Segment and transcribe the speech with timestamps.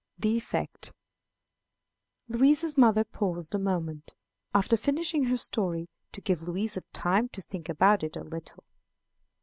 [0.17, 0.91] The Effect.
[2.27, 4.15] Louisa's mother paused a moment,
[4.51, 8.63] after finishing her story, to give Louisa time to think about it a little.